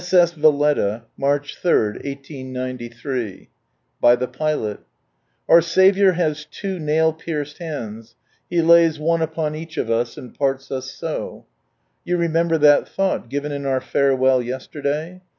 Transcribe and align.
S.S. 0.03 0.31
Va/etta, 0.31 1.03
March 1.15 1.57
3, 1.61 1.97
1893. 2.03 3.49
By 4.01 4.15
tfie 4.15 4.33
Pilot.— 4.33 4.79
"Our 5.47 5.61
Saviour 5.61 6.13
has 6.13 6.45
two 6.45 6.79
nail 6.79 7.13
pierced 7.13 7.59
hands. 7.59 8.15
He 8.49 8.63
lays 8.63 8.97
one 8.99 9.21
upon 9.21 9.53
each 9.53 9.77
of 9.77 9.91
us, 9.91 10.17
and 10.17 10.33
parts 10.33 10.71
us 10.71 10.91
sa" 10.91 11.41
You 12.03 12.17
remember 12.17 12.57
that 12.57 12.89
thought, 12.89 13.29
given 13.29 13.51
in 13.51 13.67
our 13.67 13.79
Farewell 13.79 14.41
yesterday 14.41 15.21